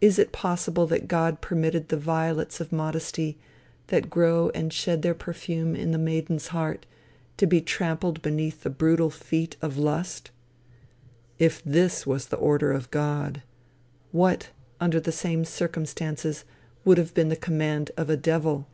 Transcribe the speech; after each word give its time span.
Is 0.00 0.16
it 0.20 0.30
possible 0.30 0.86
that 0.86 1.08
God 1.08 1.40
permitted 1.40 1.88
the 1.88 1.96
violets 1.96 2.60
of 2.60 2.70
modesty, 2.70 3.36
that 3.88 4.08
grow 4.08 4.50
and 4.50 4.72
shed 4.72 5.02
their 5.02 5.12
perfume 5.12 5.74
in 5.74 5.90
the 5.90 5.98
maiden's 5.98 6.46
heart, 6.54 6.86
to 7.36 7.48
be 7.48 7.60
trampled 7.60 8.22
beneath 8.22 8.62
the 8.62 8.70
brutal 8.70 9.10
feet 9.10 9.56
of 9.60 9.76
lust? 9.76 10.30
If 11.40 11.64
this 11.64 12.06
was 12.06 12.26
the 12.28 12.36
order 12.38 12.70
of 12.70 12.92
God, 12.92 13.42
what, 14.12 14.50
under 14.80 15.00
the 15.00 15.10
same 15.10 15.44
circumstances, 15.44 16.44
would 16.84 16.98
have 16.98 17.12
been 17.12 17.28
the 17.28 17.34
command 17.34 17.90
of 17.96 18.08
a 18.08 18.16
devil? 18.16 18.68